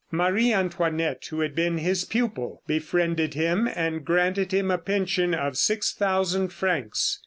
Marie 0.09 0.51
Antoinette, 0.51 1.23
who 1.29 1.41
had 1.41 1.53
been 1.53 1.77
his 1.77 2.05
pupil, 2.05 2.63
befriended 2.65 3.35
him 3.35 3.67
and 3.71 4.03
granted 4.03 4.51
him 4.51 4.71
a 4.71 4.79
pension 4.79 5.35
of 5.35 5.55
6,000 5.57 6.47
francs. 6.49 7.19